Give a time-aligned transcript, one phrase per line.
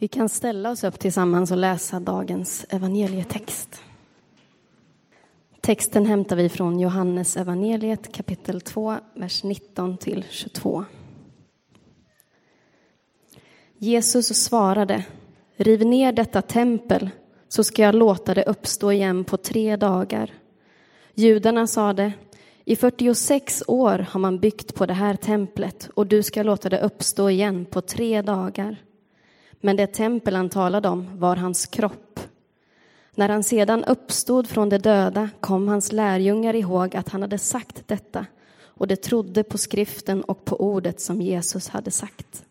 [0.00, 3.82] Vi kan ställa oss upp tillsammans och läsa dagens evangelietext.
[5.60, 10.84] Texten hämtar vi från Johannes evangeliet kapitel 2, vers 19 till 22.
[13.78, 15.04] Jesus svarade,
[15.56, 17.10] riv ner detta tempel
[17.48, 20.34] så ska jag låta det uppstå igen på tre dagar.
[21.14, 22.12] Judarna sade,
[22.64, 26.80] i 46 år har man byggt på det här templet och du ska låta det
[26.80, 28.76] uppstå igen på tre dagar.
[29.60, 32.20] Men det tempel han talade om var hans kropp.
[33.14, 37.82] När han sedan uppstod från de döda kom hans lärjungar ihåg att han hade sagt
[37.86, 38.26] detta
[38.78, 42.44] och de trodde på skriften och på ordet som Jesus hade sagt.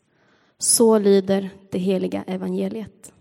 [0.58, 3.14] Så lyder det heliga evangeliet.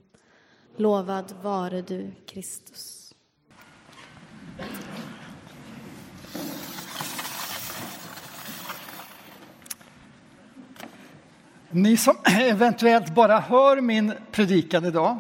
[0.77, 3.06] Lovad vare du, Kristus.
[11.77, 15.19] Ni som eventuellt bara hör min predikan idag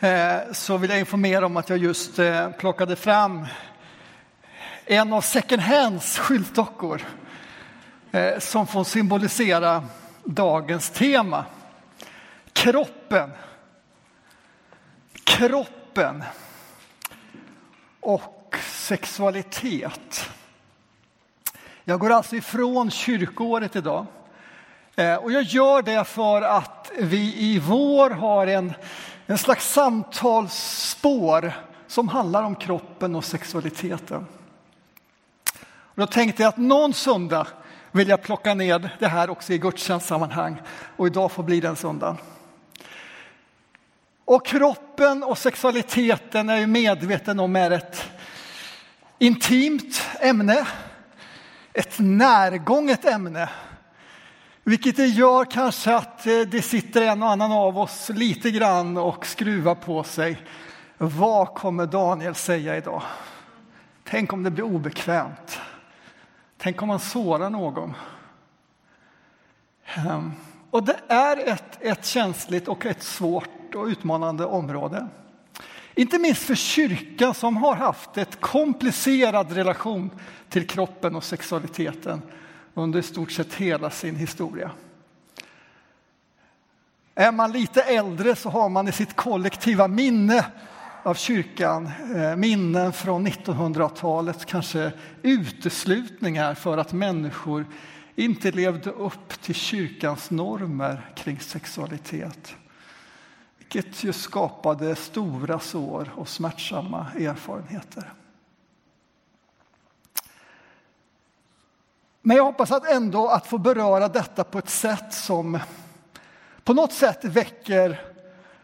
[0.00, 3.46] eh, så vill jag informera om att jag just eh, plockade fram
[4.84, 7.02] en av second hands skyltdockor
[8.10, 9.84] eh, som får symbolisera
[10.24, 11.44] dagens tema.
[12.52, 13.30] Kroppen.
[15.24, 16.24] Kroppen
[18.00, 20.30] och sexualitet.
[21.84, 24.06] Jag går alltså ifrån kyrkoåret idag
[25.00, 28.72] Eh, och jag gör det för att vi i vår har en,
[29.26, 31.52] en slags samtalsspår
[31.86, 34.26] som handlar om kroppen och sexualiteten.
[35.70, 37.46] Och då tänkte jag att någon söndag
[37.90, 40.62] vill jag plocka ner det här också i gudstjänstsammanhang
[40.96, 42.16] och idag får bli den söndagen.
[44.24, 48.10] Och kroppen och sexualiteten är jag medveten om är ett
[49.18, 50.66] intimt ämne,
[51.72, 53.48] ett närgånget ämne
[54.70, 58.96] vilket det gör kanske att eh, det sitter en och annan av oss lite grann
[58.96, 60.38] och skruvar på sig.
[60.98, 63.02] Vad kommer Daniel säga idag?
[64.04, 65.60] Tänk om det blir obekvämt.
[66.58, 67.94] Tänk om han sårar någon.
[70.70, 75.08] Och det är ett, ett känsligt och ett svårt och utmanande område.
[75.94, 80.10] Inte minst för kyrkan som har haft ett komplicerad relation
[80.48, 82.22] till kroppen och sexualiteten
[82.74, 84.70] under i stort sett hela sin historia.
[87.14, 90.46] Är man lite äldre så har man i sitt kollektiva minne
[91.02, 94.92] av kyrkan eh, minnen från 1900-talet, kanske
[95.22, 97.66] uteslutningar för att människor
[98.16, 102.54] inte levde upp till kyrkans normer kring sexualitet.
[103.58, 108.12] Vilket ju skapade stora sår och smärtsamma erfarenheter.
[112.22, 115.58] Men jag hoppas att ändå att få beröra detta på ett sätt som
[116.64, 118.00] på något sätt väcker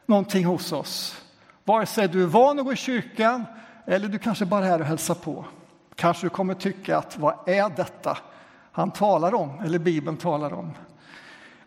[0.06, 1.22] någonting hos oss.
[1.64, 3.44] Vare sig du är van att gå i kyrkan
[3.86, 5.44] eller du kanske bara är här och hälsar på.
[5.94, 8.18] Kanske du kommer tycka att vad är detta
[8.72, 10.72] han talar om eller Bibeln talar om.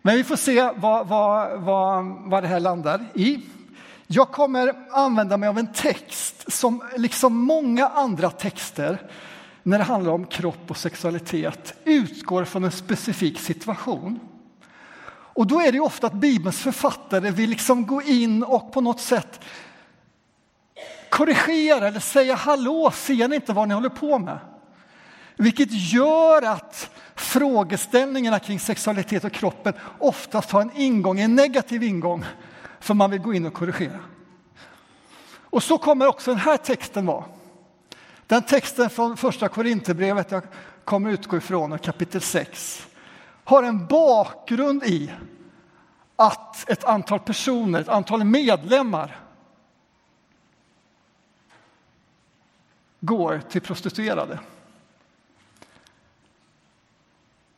[0.02, 3.40] Men vi får se vad, vad, vad, vad det här landar i.
[4.06, 9.10] Jag kommer använda mig av en text som liksom många andra texter
[9.62, 14.20] när det handlar om kropp och sexualitet utgår från en specifik situation.
[15.32, 19.00] Och då är det ofta att Bibelns författare vill liksom gå in och på något
[19.00, 19.40] sätt
[21.10, 24.38] korrigera eller säga hallå, ser ni inte vad ni håller på med?
[25.36, 32.24] Vilket gör att frågeställningarna kring sexualitet och kroppen oftast har en ingång, en negativ ingång,
[32.80, 33.98] för man vill gå in och korrigera.
[35.50, 37.24] Och så kommer också den här texten vara.
[38.30, 40.42] Den texten från första Korinthierbrevet jag
[40.84, 42.86] kommer utgå ifrån, kapitel 6,
[43.44, 45.12] har en bakgrund i
[46.16, 49.20] att ett antal personer, ett antal medlemmar
[53.00, 54.38] går till prostituerade.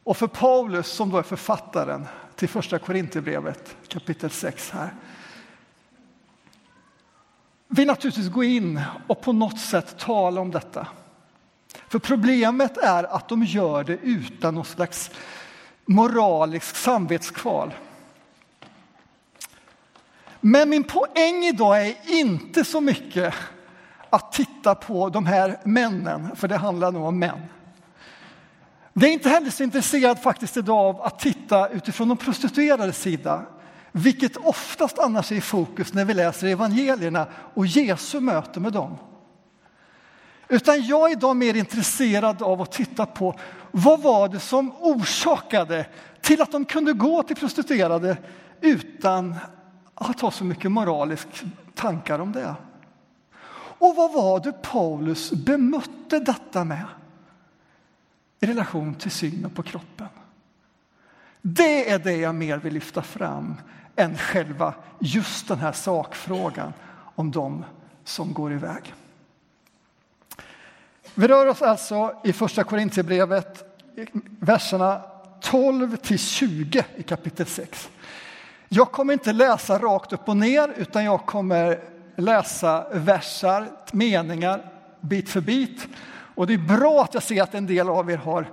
[0.02, 4.94] Och för Paulus, som då är författaren till första Korinthierbrevet kapitel 6 här,
[7.74, 10.86] vill naturligtvis gå in och på något sätt tala om detta.
[11.88, 15.10] För problemet är att de gör det utan någon slags
[15.84, 17.74] moralisk samvetskval.
[20.40, 23.34] Men min poäng idag är inte så mycket
[24.10, 27.40] att titta på de här männen, för det handlar nog om män.
[28.92, 33.42] Det är inte heller så intresserad faktiskt idag av att titta utifrån de prostituerades sida
[33.92, 38.96] vilket oftast annars är i fokus när vi läser evangelierna och Jesu möte med dem.
[40.48, 43.38] Utan jag är idag mer intresserad av att titta på
[43.70, 45.86] vad var det som orsakade
[46.20, 48.16] till att de kunde gå till prostituerade
[48.60, 49.34] utan
[49.94, 52.54] att ha så mycket moraliska tankar om det.
[53.54, 56.84] Och vad var det Paulus bemötte detta med
[58.40, 60.06] i relation till synen på kroppen?
[61.42, 63.54] Det är det jag mer vill lyfta fram
[63.96, 66.72] än själva just den här sakfrågan
[67.14, 67.64] om de
[68.04, 68.94] som går iväg.
[71.14, 73.78] Vi rör oss alltså i Första Korintierbrevet,
[74.40, 75.00] verserna
[75.40, 77.90] 12 till 20 i kapitel 6.
[78.68, 81.80] Jag kommer inte läsa rakt upp och ner, utan jag kommer
[82.16, 85.88] läsa versar, meningar, bit för bit.
[86.34, 88.46] Och det är bra att jag ser att en del av er har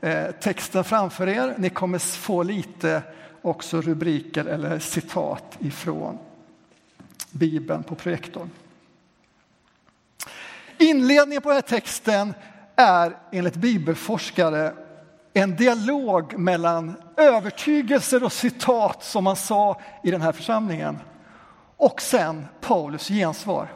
[0.00, 1.54] Eh, texten framför er.
[1.58, 3.02] Ni kommer få lite
[3.42, 6.18] också rubriker eller citat ifrån
[7.30, 8.50] Bibeln på projektorn.
[10.78, 12.34] Inledningen på den här texten
[12.76, 14.72] är enligt bibelforskare
[15.32, 20.98] en dialog mellan övertygelser och citat som man sa i den här församlingen
[21.76, 23.68] och sen Paulus gensvar.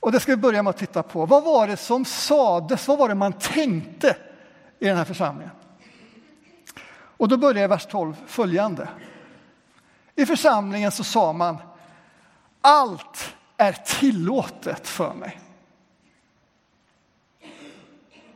[0.00, 1.26] Och det ska vi börja med att titta på.
[1.26, 2.88] Vad var det som sades?
[2.88, 4.16] Vad var det man tänkte
[4.78, 5.52] i den här församlingen?
[7.16, 8.88] Och då börjar vers 12 följande.
[10.16, 11.56] I församlingen så sa man
[12.60, 15.40] allt är tillåtet för mig.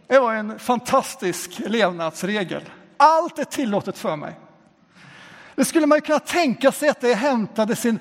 [0.07, 2.63] Det var en fantastisk levnadsregel.
[2.97, 4.39] Allt är tillåtet för mig.
[5.55, 7.99] Det skulle man ju kunna tänka sig att det hämtade sin,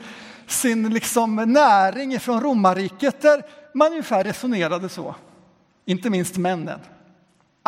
[0.47, 3.43] sin liksom näring från romarriket där
[3.73, 5.15] man ungefär resonerade så.
[5.85, 6.79] Inte minst männen.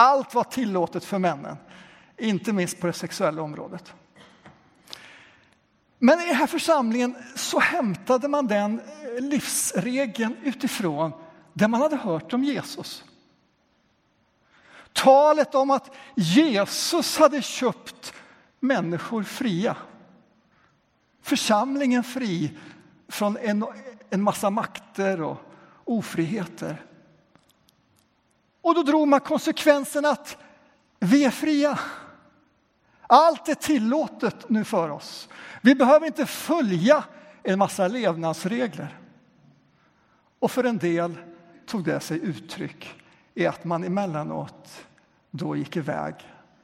[0.02, 1.58] Allt var tillåtet för männen,
[2.18, 3.94] inte minst på det sexuella området.
[5.98, 11.12] Men i den här församlingen så hämtade man den eh, livsregeln utifrån
[11.54, 13.04] det man hade hört om Jesus.
[14.94, 18.14] Talet om att Jesus hade köpt
[18.60, 19.76] människor fria.
[21.22, 22.58] Församlingen fri
[23.08, 23.66] från en,
[24.10, 25.38] en massa makter och
[25.86, 26.89] ofriheter.
[28.62, 30.38] Och då drog man konsekvensen att
[31.00, 31.80] vi är fria.
[33.08, 35.30] Allt är tillåtet nu för oss.
[35.62, 37.04] Vi behöver inte följa
[37.44, 39.00] en massa levnadsregler.
[40.40, 41.18] Och för en del
[41.66, 43.02] tog det sig uttryck
[43.34, 44.86] i att man emellanåt
[45.32, 46.16] då gick iväg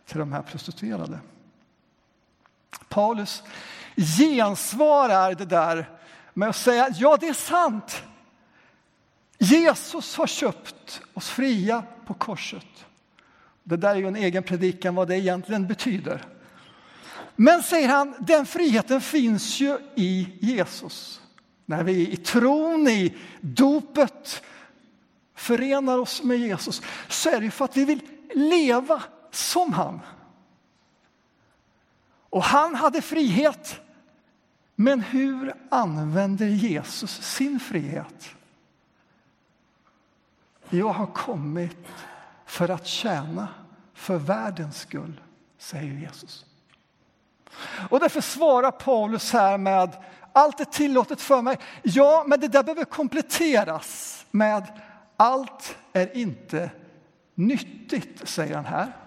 [0.06, 1.20] till de här prostituerade.
[2.90, 3.44] Paulus
[4.18, 5.90] gensvarar det där
[6.34, 8.04] med att säga ja, det är sant.
[9.38, 12.86] Jesus har köpt oss fria på korset.
[13.64, 16.26] Det där är ju en egen predikan vad det egentligen betyder.
[17.36, 21.22] Men säger han, den friheten finns ju i Jesus.
[21.66, 24.44] När vi i tron, i dopet
[25.36, 28.02] förenar oss med Jesus så är det ju för att vi vill
[28.34, 30.00] leva som han.
[32.30, 33.80] Och han hade frihet.
[34.76, 38.36] Men hur använder Jesus sin frihet?
[40.78, 41.78] Jag har kommit
[42.46, 43.48] för att tjäna
[43.94, 45.22] för världens skull,
[45.58, 46.46] säger Jesus.
[47.90, 51.58] Och därför svarar Paulus här med allt är tillåtet för mig.
[51.84, 54.82] Ja, men det där behöver kompletteras med
[55.18, 56.70] allt är inte
[57.36, 58.98] nyttigt, säger han här.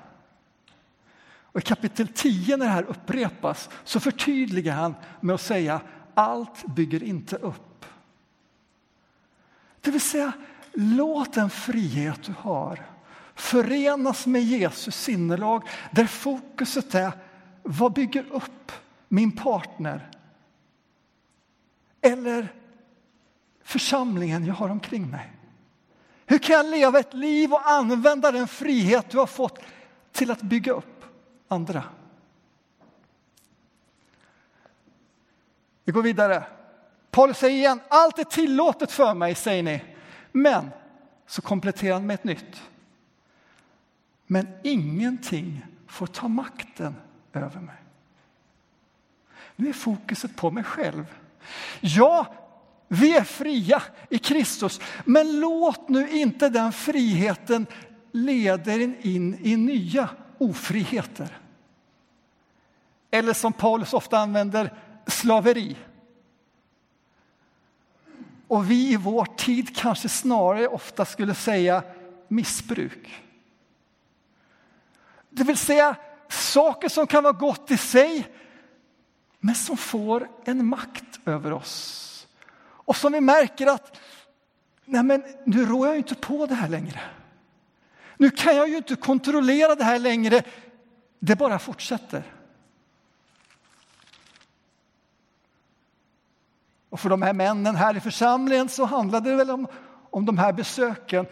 [1.53, 5.81] Och I kapitel 10, när det här upprepas, så förtydligar han med att säga
[6.15, 7.85] allt bygger inte upp.
[9.81, 10.33] Det vill säga,
[10.73, 12.87] låt den frihet du har
[13.35, 17.13] förenas med Jesus sinnelag där fokuset är
[17.63, 18.73] vad bygger upp
[19.09, 20.11] min partner
[22.01, 22.55] eller
[23.63, 25.33] församlingen jag har omkring mig.
[26.27, 29.59] Hur kan jag leva ett liv och använda den frihet du har fått
[30.13, 31.05] till att bygga upp
[31.49, 31.85] andra?
[35.85, 36.47] Vi går vidare.
[37.11, 39.83] Paulus säger igen, allt är tillåtet för mig, säger ni.
[40.33, 40.71] Men
[41.27, 42.63] så kompletterar han med ett nytt.
[44.27, 46.95] Men ingenting får ta makten
[47.33, 47.77] över mig.
[49.57, 51.15] Nu är fokuset på mig själv.
[51.81, 52.35] Ja,
[52.89, 57.67] vi är fria i Kristus, men låt nu inte den friheten
[58.13, 60.09] leda er in i nya
[60.39, 61.39] ofriheter.
[63.11, 64.75] Eller som Paulus ofta använder,
[65.07, 65.77] slaveri.
[68.49, 71.83] Och vi i vår tid kanske snarare ofta skulle säga
[72.29, 73.23] missbruk.
[75.31, 75.97] Det vill säga
[76.29, 78.27] saker som kan vara gott i sig
[79.41, 82.27] men som får en makt över oss.
[82.61, 84.01] Och som vi märker att
[84.85, 87.01] nej men, nu rår jag inte på det här längre.
[88.17, 90.43] Nu kan jag ju inte kontrollera det här längre.
[91.19, 92.23] Det bara fortsätter.
[96.91, 99.67] Och för de här männen här i församlingen så handlade det väl om,
[100.11, 101.27] om de här besöken.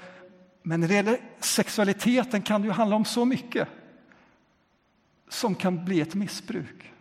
[0.63, 3.69] Men när det gäller sexualiteten kan det ju handla om så mycket
[5.29, 6.93] som kan bli ett missbruk.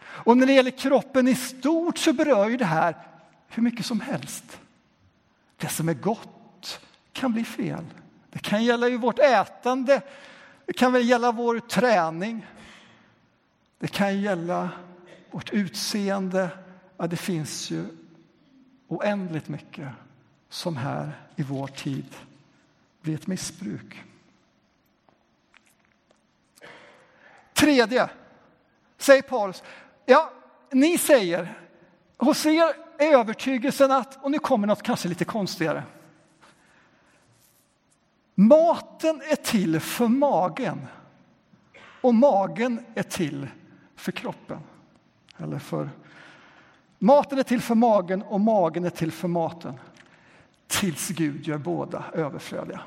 [0.00, 2.96] Och när det gäller kroppen i stort så berör ju det här
[3.48, 4.60] hur mycket som helst.
[5.56, 6.80] Det som är gott
[7.12, 7.84] kan bli fel.
[8.30, 10.02] Det kan gälla ju vårt ätande,
[10.66, 12.46] det kan väl gälla vår träning.
[13.78, 14.70] Det kan gälla
[15.30, 16.48] vårt utseende.
[17.00, 17.84] Ja, det finns ju
[18.88, 19.88] oändligt mycket
[20.48, 22.16] som här i vår tid
[23.00, 24.02] blir ett missbruk.
[27.52, 28.10] Tredje,
[28.98, 29.62] säger Paulus,
[30.06, 30.32] ja,
[30.70, 31.58] ni säger,
[32.16, 35.82] hos er är övertygelsen att, och nu kommer något kanske lite konstigare.
[38.34, 40.86] Maten är till för magen
[42.00, 43.48] och magen är till
[43.96, 44.60] för kroppen.
[45.36, 45.90] Eller för...
[47.02, 49.80] Maten är till för magen och magen är till för maten.
[50.66, 52.80] Tills Gud gör båda överflödiga.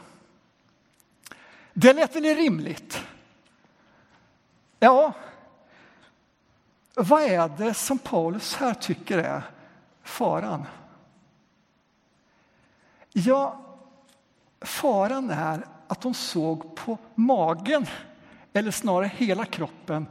[1.73, 3.05] Det lät väl rimligt?
[4.79, 5.13] Ja,
[6.95, 9.43] vad är det som Paulus här tycker är
[10.03, 10.65] faran?
[13.11, 13.61] Ja,
[14.61, 17.85] faran är att de såg på magen,
[18.53, 20.07] eller snarare hela kroppen,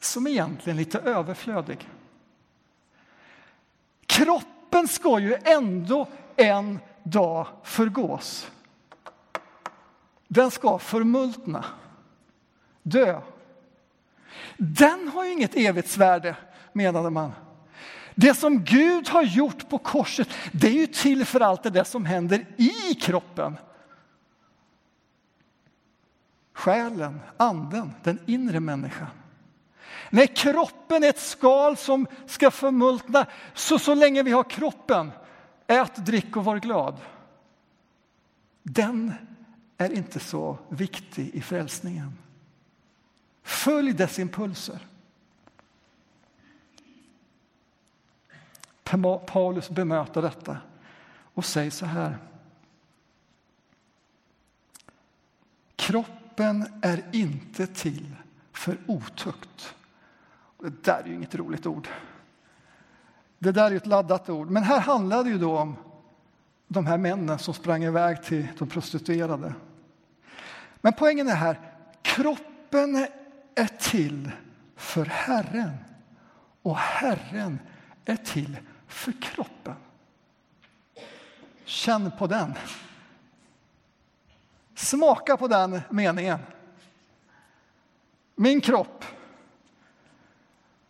[0.00, 1.88] som egentligen lite överflödig.
[4.12, 8.50] Kroppen ska ju ändå en dag förgås.
[10.28, 11.64] Den ska förmultna,
[12.82, 13.20] dö.
[14.56, 16.36] Den har ju inget evighetsvärde,
[16.72, 17.32] menade man.
[18.14, 21.84] Det som Gud har gjort på korset, det är ju till för allt det där
[21.84, 23.56] som händer i kroppen.
[26.52, 29.21] Själen, anden, den inre människan.
[30.10, 33.26] Nej, kroppen är ett skal som ska förmultna.
[33.54, 35.12] Så, så länge vi har kroppen,
[35.66, 37.00] ät, drick och var glad.
[38.62, 39.12] Den
[39.76, 42.18] är inte så viktig i frälsningen.
[43.42, 44.86] Följ dess impulser.
[49.26, 50.56] Paulus bemöter detta
[51.34, 52.18] och säger så här.
[55.76, 58.16] Kroppen är inte till
[58.52, 59.74] för otukt
[60.62, 61.88] det där är ju inget roligt ord.
[63.38, 64.50] Det där är ett laddat ord.
[64.50, 65.76] Men här handlar det ju då om
[66.68, 69.54] de här männen som sprang iväg till de prostituerade.
[70.80, 71.60] Men poängen är här,
[72.02, 73.06] kroppen
[73.54, 74.30] är till
[74.76, 75.76] för Herren
[76.62, 77.58] och Herren
[78.04, 79.74] är till för kroppen.
[81.64, 82.54] Känn på den.
[84.74, 86.38] Smaka på den meningen.
[88.34, 89.04] Min kropp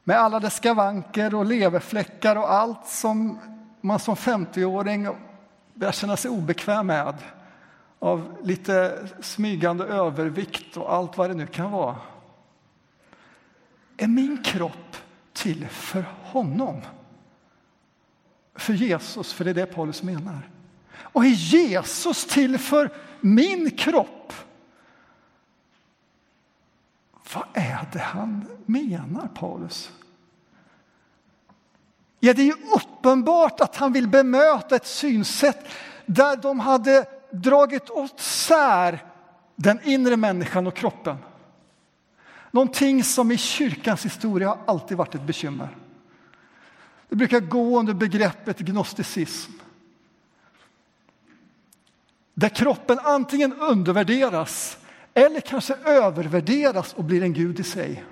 [0.04, 3.38] med alla dess skavanker och leverfläckar och allt som
[3.80, 5.08] man som 50-åring
[5.74, 7.14] börjar känna sig obekväm med
[7.98, 11.96] av lite smygande övervikt och allt vad det nu kan vara.
[13.96, 14.96] Är min kropp
[15.32, 16.80] till för honom?
[18.54, 20.50] För Jesus, för det är det Paulus menar.
[20.94, 22.90] Och är Jesus till för
[23.20, 24.32] min kropp?
[27.34, 29.90] Vad är det han menar, Paulus?
[32.20, 35.68] Ja, det är ju uppenbart att han vill bemöta ett synsätt
[36.06, 39.04] där de hade dragit åt sär
[39.56, 41.16] den inre människan och kroppen.
[42.50, 45.76] Någonting som i kyrkans historia har alltid varit ett bekymmer.
[47.08, 49.52] Det brukar gå under begreppet gnosticism.
[52.34, 54.78] Där kroppen antingen undervärderas
[55.14, 58.04] eller kanske övervärderas och blir en gud i sig.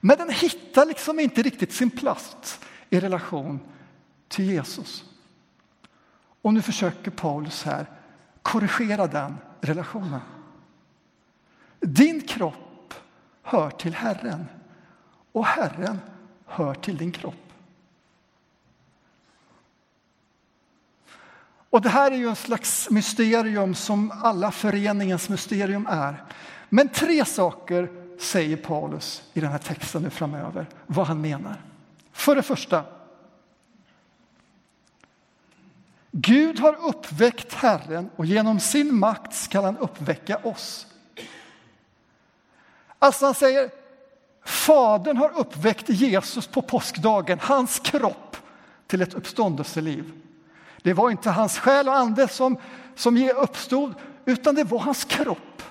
[0.00, 3.60] Men den hittar liksom inte riktigt sin plats i relation
[4.28, 5.04] till Jesus.
[6.42, 7.86] Och nu försöker Paulus här
[8.42, 10.20] korrigera den relationen.
[11.80, 12.94] Din kropp
[13.42, 14.46] hör till Herren
[15.32, 15.98] och Herren
[16.46, 17.51] hör till din kropp.
[21.72, 26.24] Och det här är ju en slags mysterium som alla föreningens mysterium är.
[26.68, 31.62] Men tre saker säger Paulus i den här texten nu framöver, vad han menar.
[32.12, 32.84] För det första,
[36.10, 40.86] Gud har uppväckt Herren och genom sin makt skall han uppväcka oss.
[42.98, 43.70] Alltså han säger,
[44.44, 48.36] Fadern har uppväckt Jesus på påskdagen, hans kropp,
[48.86, 50.12] till ett uppståndelseliv.
[50.82, 52.56] Det var inte hans själ och ande som,
[52.94, 55.62] som uppstod, utan det var hans kropp.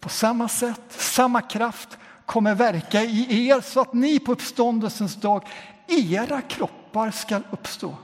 [0.00, 5.48] På samma sätt, samma kraft kommer verka i er så att ni på uppståndelsens dag,
[5.86, 7.96] era kroppar ska uppstå.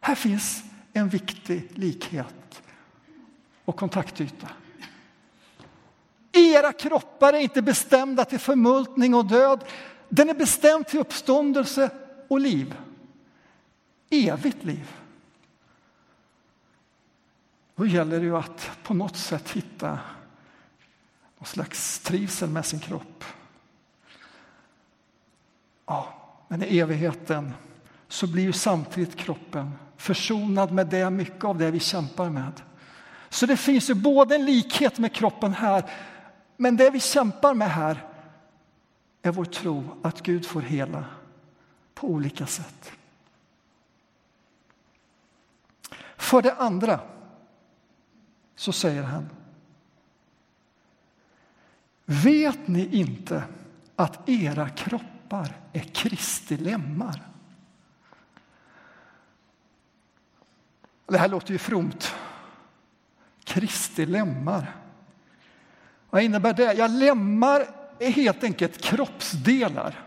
[0.00, 2.62] Här finns en viktig likhet
[3.64, 4.48] och kontaktyta.
[6.32, 9.64] Era kroppar är inte bestämda till förmultning och död.
[10.08, 11.90] Den är bestämd till uppståndelse
[12.28, 12.74] och liv.
[14.10, 14.96] Evigt liv.
[17.76, 19.98] Då gäller det ju att på något sätt hitta
[21.38, 23.24] någon slags trivsel med sin kropp.
[25.86, 26.14] Ja,
[26.48, 27.52] men i evigheten
[28.08, 32.52] så blir ju samtidigt kroppen försonad med det, mycket av det vi kämpar med.
[33.28, 35.90] Så det finns ju både en likhet med kroppen här,
[36.56, 38.04] men det vi kämpar med här
[39.22, 41.04] är vår tro att Gud får hela
[41.94, 42.92] på olika sätt.
[46.26, 47.00] För det andra
[48.56, 49.28] så säger han
[52.04, 53.44] Vet ni inte
[53.96, 57.22] att era kroppar är Kristi lemmar?
[61.06, 62.14] Det här låter ju fromt.
[63.44, 64.76] Kristi lemmar.
[66.10, 66.72] Vad innebär det?
[66.72, 67.66] Ja, lemmar
[67.98, 70.05] är helt enkelt kroppsdelar.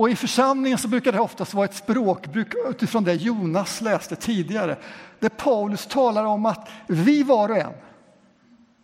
[0.00, 4.76] Och I församlingen så brukar det oftast vara ett språkbruk utifrån det Jonas läste tidigare.
[5.18, 7.72] Där Paulus talar om att vi var och en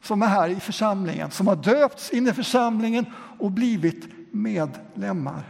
[0.02, 3.06] som är här i församlingen, som har döpts in i församlingen
[3.38, 5.42] och blivit medlemmar.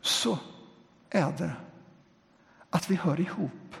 [0.00, 0.38] Så
[1.10, 1.52] är det
[2.70, 3.74] att vi hör ihop.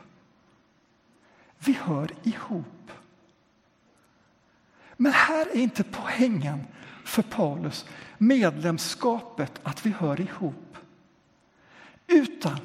[1.58, 2.90] Vi hör ihop.
[4.96, 6.66] Men här är inte poängen
[7.04, 7.84] för Paulus
[8.18, 10.76] medlemskapet att vi hör ihop.
[12.06, 12.58] Utan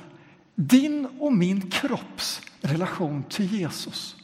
[0.56, 4.16] din och min kropps relation till Jesus.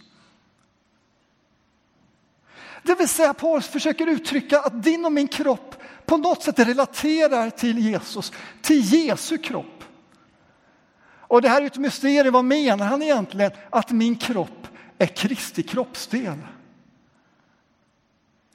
[2.83, 7.49] Det vill säga Paulus försöker uttrycka att din och min kropp på något sätt relaterar
[7.49, 9.83] till Jesus, till Jesu kropp.
[11.33, 12.33] Och det här är ett mysterium.
[12.33, 13.51] Vad menar han egentligen?
[13.69, 16.37] Att min kropp är Kristi kroppsdel.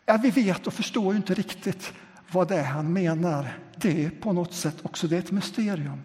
[0.08, 1.92] Ja, vi vet och förstår inte riktigt
[2.32, 3.58] vad det är han menar.
[3.76, 6.02] Det är på något sätt också det är ett mysterium.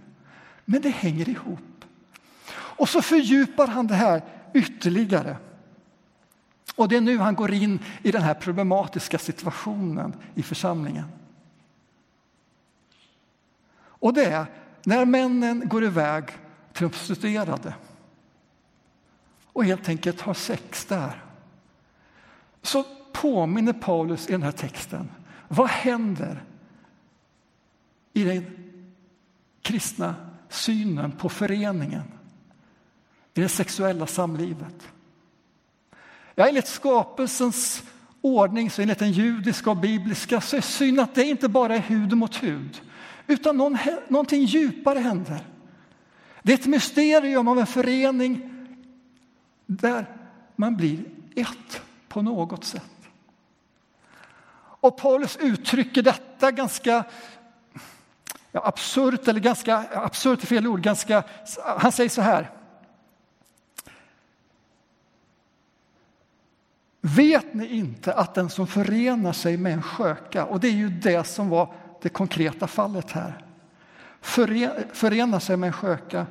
[0.66, 1.86] Men det hänger ihop.
[2.52, 4.22] Och så fördjupar han det här
[4.54, 5.38] ytterligare.
[6.76, 11.08] Och det är nu han går in i den här problematiska situationen i församlingen.
[13.76, 14.46] Och det är
[14.84, 16.26] när männen går iväg
[16.74, 17.74] till de prostituerade
[19.54, 21.24] och helt enkelt har sex där.
[22.62, 22.86] Så
[23.24, 25.10] påminner Paulus i den här texten
[25.48, 26.44] vad händer
[28.14, 28.46] i den
[29.62, 30.16] kristna
[30.50, 32.04] synen på föreningen,
[33.34, 34.88] i det sexuella samlivet?
[36.36, 37.84] Ja, enligt skapelsens
[38.22, 41.80] ordning, så enligt den judiska och bibliska, så är synd att det inte bara är
[41.80, 42.82] hud mot hud,
[43.28, 45.46] utan någon, någonting djupare händer.
[46.42, 48.50] Det är ett mysterium av en förening
[49.66, 50.06] där
[50.56, 51.06] man blir
[51.36, 52.93] ett på något sätt.
[54.84, 57.04] Och Paulus uttrycker detta ganska
[58.52, 61.24] ja, absurt, eller ganska absurt är fel ord, ganska,
[61.78, 62.52] han säger så här.
[67.02, 70.90] Vet ni inte att den som förenar sig med en sköka, och det är ju
[70.90, 73.46] det som var det konkreta fallet här,
[74.94, 76.26] förenar sig med en sköka,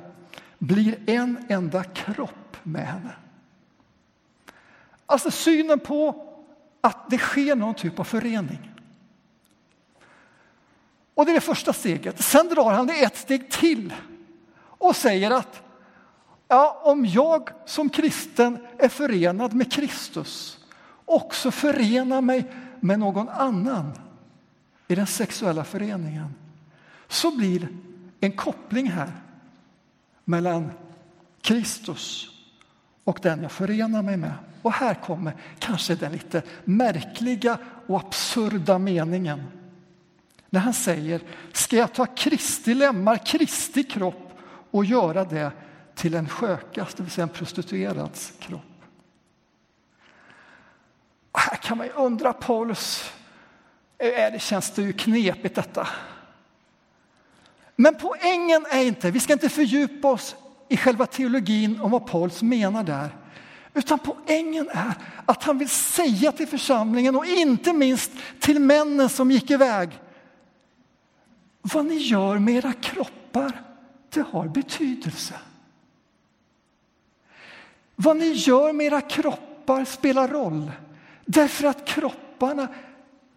[0.57, 3.15] blir en enda kropp med henne.
[5.05, 6.29] Alltså synen på
[6.83, 8.71] att det sker någon typ av förening.
[11.13, 12.23] Och det är det första steget.
[12.23, 13.93] Sen drar han det ett steg till
[14.55, 15.61] och säger att
[16.47, 20.59] ja, om jag som kristen är förenad med Kristus
[21.05, 23.91] också förenar mig med någon annan
[24.87, 26.33] i den sexuella föreningen
[27.07, 27.67] så blir
[28.19, 29.11] en koppling här
[30.25, 30.71] mellan
[31.41, 32.32] Kristus
[33.03, 34.33] och den jag förenar mig med.
[34.61, 39.43] Och här kommer kanske den lite märkliga och absurda meningen.
[40.49, 44.39] När han säger, ska jag ta Kristi lemmar, Kristi kropp
[44.71, 45.51] och göra det
[45.95, 48.61] till en skökas, det vill säga en prostituerads kropp?
[51.31, 53.11] Och här kan man ju undra, Paulus,
[53.97, 55.87] det känns det ju knepigt detta.
[57.75, 60.35] Men poängen är inte, vi ska inte fördjupa oss
[60.69, 63.17] i själva teologin om vad Paulus menar där.
[63.73, 64.93] Utan poängen är
[65.25, 69.99] att han vill säga till församlingen och inte minst till männen som gick iväg.
[71.61, 73.61] Vad ni gör med era kroppar,
[74.09, 75.33] det har betydelse.
[77.95, 80.71] Vad ni gör med era kroppar spelar roll.
[81.25, 82.67] Därför att kropparna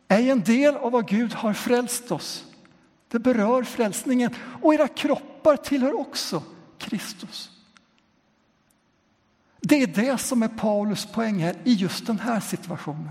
[0.09, 2.45] är en del av vad Gud har frälst oss.
[3.09, 4.35] Det berör frälsningen.
[4.63, 6.43] Och era kroppar tillhör också
[6.79, 7.51] Kristus.
[9.61, 13.11] Det är det som är Paulus poäng här i just den här situationen.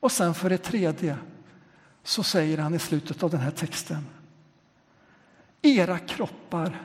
[0.00, 1.16] Och sen för det tredje
[2.02, 4.06] så säger han i slutet av den här texten.
[5.62, 6.82] Era kroppar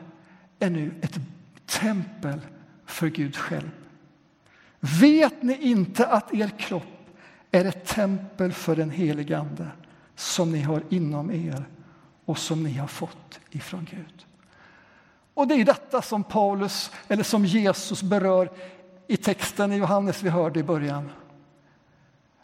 [0.60, 1.19] är nu ett
[1.65, 2.39] tempel
[2.86, 3.71] för Gud själv.
[4.80, 6.84] Vet ni inte att er kropp
[7.52, 9.67] är ett tempel för den helige Ande
[10.15, 11.65] som ni har inom er
[12.26, 14.26] och som ni har fått ifrån Gud?
[15.34, 18.52] Och det är detta som Paulus, eller som Jesus berör
[19.08, 21.12] i texten i Johannes vi hörde i början.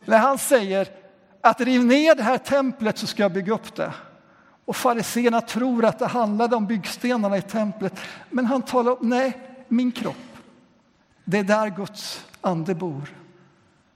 [0.06, 0.88] När han säger
[1.42, 3.94] att riv ner det här templet så ska jag bygga upp det.
[4.66, 8.00] Och fariséerna tror att det handlade om byggstenarna i templet.
[8.30, 10.16] Men han talar om, nej, min kropp.
[11.24, 13.16] Det är där Guds ande bor.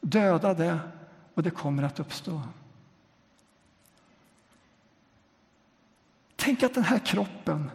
[0.01, 0.79] Döda det
[1.33, 2.41] och det kommer att uppstå.
[6.45, 7.71] Tänk att den här kroppen,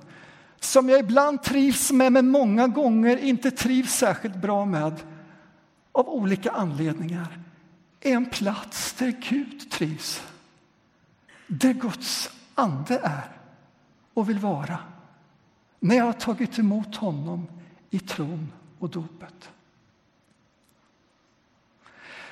[0.61, 5.01] som jag ibland trivs med men många gånger inte trivs särskilt bra med
[5.93, 7.39] av olika anledningar,
[8.01, 10.23] är en plats där Gud trivs.
[11.47, 13.31] Där Guds ande är
[14.15, 14.79] och vill vara
[15.81, 17.47] när jag har tagit emot honom
[17.91, 19.51] i tron och dopet.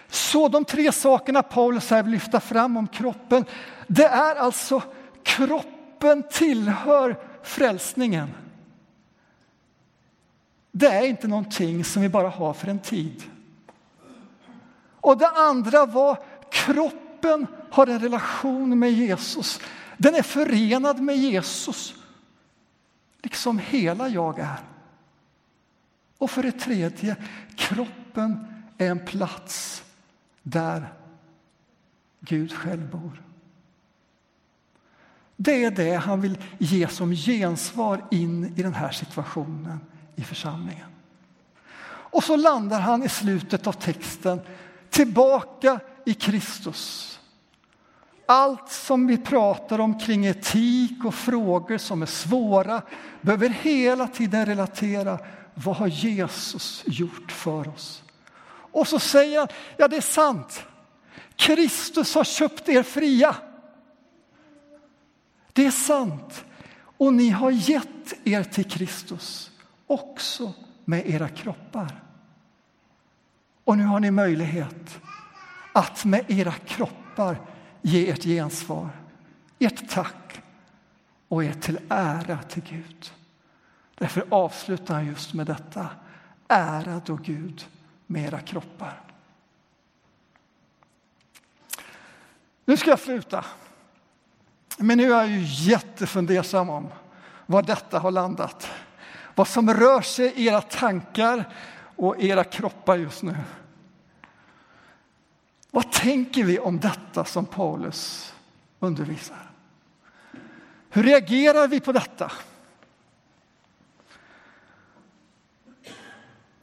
[0.08, 3.44] Så de tre sakerna Paulus här vill lyfta fram om kroppen,
[3.86, 4.82] det är alltså
[5.22, 8.28] kroppen kroppen tillhör frälsningen.
[10.72, 13.22] Det är inte någonting som vi bara har för en tid.
[15.00, 19.60] Och det andra var kroppen har en relation med Jesus.
[19.96, 21.94] Den är förenad med Jesus,
[23.22, 24.60] liksom hela jag är.
[26.18, 27.16] Och för det tredje,
[27.56, 28.46] kroppen
[28.78, 29.84] är en plats
[30.42, 30.92] där
[32.20, 33.27] Gud själv bor.
[35.40, 39.80] Det är det han vill ge som gensvar in i den här situationen
[40.16, 40.86] i församlingen.
[41.86, 44.40] Och så landar han i slutet av texten
[44.90, 47.14] tillbaka i Kristus.
[48.26, 52.82] Allt som vi pratar om kring etik och frågor som är svåra
[53.20, 55.18] behöver hela tiden relatera
[55.54, 58.02] vad har Jesus gjort för oss?
[58.72, 60.62] Och så säger han, ja det är sant.
[61.36, 63.36] Kristus har köpt er fria.
[65.58, 66.44] Det är sant.
[66.80, 69.50] Och ni har gett er till Kristus
[69.86, 70.52] också
[70.84, 72.02] med era kroppar.
[73.64, 75.00] Och nu har ni möjlighet
[75.72, 77.40] att med era kroppar
[77.82, 78.88] ge ert gensvar,
[79.58, 80.42] ert tack
[81.28, 83.12] och ert till ära till Gud.
[83.94, 85.88] Därför avslutar han just med detta.
[86.48, 87.66] Ära då Gud
[88.06, 89.00] med era kroppar.
[92.64, 93.44] Nu ska jag sluta.
[94.80, 96.88] Men nu är jag ju jättefundersam om
[97.46, 98.70] var detta har landat.
[99.34, 101.44] Vad som rör sig i era tankar
[101.96, 103.36] och era kroppar just nu.
[105.70, 108.34] Vad tänker vi om detta som Paulus
[108.80, 109.50] undervisar?
[110.90, 112.32] Hur reagerar vi på detta?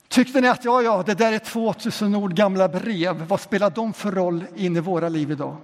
[0.07, 3.93] Tyckte ni att ja, ja, det där är 2000 ord gamla brev, vad spelar de
[3.93, 5.57] för roll in i våra liv idag?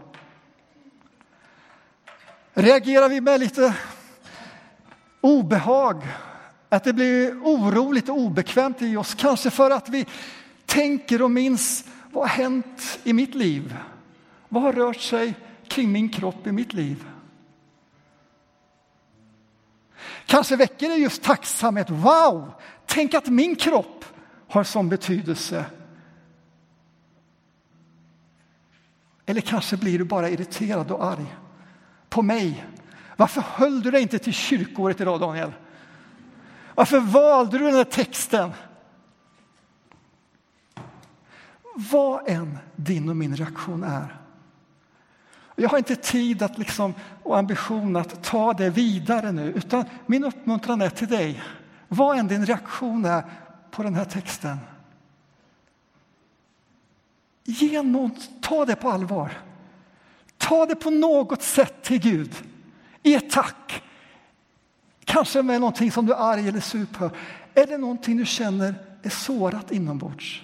[2.54, 3.76] Reagerar vi med lite
[5.22, 6.08] obehag,
[6.70, 10.06] att det blir oroligt och obekvämt i oss, kanske för att vi
[10.66, 13.78] tänker och minns vad har hänt i mitt liv?
[14.50, 15.34] Vad har rört sig
[15.68, 17.06] kring min kropp i mitt liv?
[20.26, 21.90] Kanske väcker det just tacksamhet.
[21.90, 22.52] Wow,
[22.86, 24.06] tänk att min kropp
[24.48, 25.66] har sån betydelse.
[29.26, 31.36] Eller kanske blir du bara irriterad och arg
[32.12, 32.66] på mig.
[33.16, 35.52] Varför höll du dig inte till kyrkåret idag, Daniel?
[36.76, 38.52] Varför valde du den här texten?
[41.76, 44.18] Vad än din och min reaktion är.
[45.56, 46.94] Jag har inte tid att liksom,
[47.24, 51.44] och ambition att ta det vidare nu, utan min uppmuntran är till dig.
[51.88, 53.24] Vad än din reaktion är
[53.72, 54.58] på den här texten.
[57.44, 59.32] Ge någon, ta det på allvar.
[60.42, 62.36] Ta det på något sätt till Gud.
[63.04, 63.84] I ett tack.
[65.06, 67.12] Kanske med någonting som du är arg eller sur på.
[67.54, 70.42] Eller någonting du känner är sårat inombords.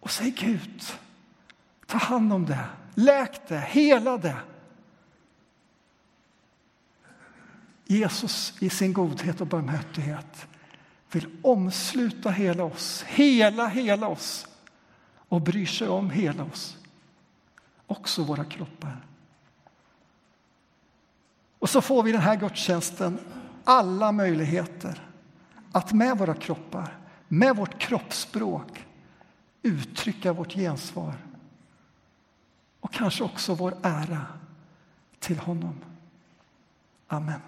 [0.00, 0.82] Och säg Gud,
[1.86, 2.64] ta hand om det,
[2.94, 4.36] läk det, hela det.
[7.86, 10.46] Jesus i sin godhet och barmhärtighet
[11.10, 14.46] vill omsluta hela oss, hela, hela oss
[15.28, 16.76] och bryr sig om hela oss,
[17.86, 18.96] också våra kroppar.
[21.58, 23.18] Och så får vi den här gudstjänsten
[23.64, 25.08] alla möjligheter
[25.72, 28.86] att med våra kroppar, med vårt kroppsspråk
[29.62, 31.14] uttrycka vårt gensvar
[32.80, 34.26] och kanske också vår ära
[35.18, 35.80] till honom.
[37.06, 37.40] Amen.